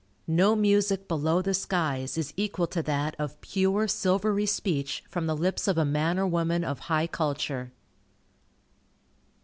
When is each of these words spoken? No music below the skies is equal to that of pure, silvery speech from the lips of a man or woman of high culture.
No 0.25 0.55
music 0.55 1.07
below 1.07 1.43
the 1.43 1.53
skies 1.53 2.17
is 2.17 2.33
equal 2.35 2.65
to 2.65 2.81
that 2.81 3.15
of 3.19 3.39
pure, 3.39 3.87
silvery 3.87 4.47
speech 4.47 5.03
from 5.07 5.27
the 5.27 5.37
lips 5.37 5.67
of 5.67 5.77
a 5.77 5.85
man 5.85 6.17
or 6.17 6.25
woman 6.25 6.63
of 6.63 6.79
high 6.89 7.05
culture. 7.05 7.71